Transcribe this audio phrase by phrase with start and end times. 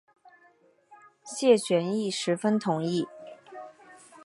[1.23, 3.07] 谢玄亦十分同意。